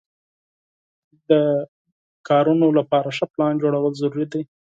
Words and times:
د 1.29 1.31
کارونو 2.29 2.67
لپاره 2.77 3.09
ښه 3.17 3.25
پلان 3.33 3.53
جوړول 3.61 3.93
ضروري 4.01 4.25
دي. 4.33 4.41